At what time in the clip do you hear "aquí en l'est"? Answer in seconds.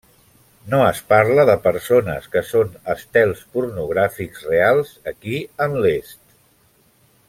5.15-6.23